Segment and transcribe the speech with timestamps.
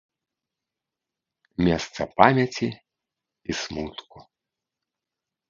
[1.67, 4.17] Месца памяці і смутку.